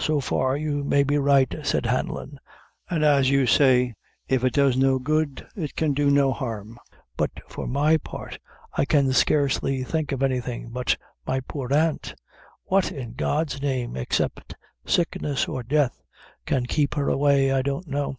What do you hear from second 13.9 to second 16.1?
except sickness or death,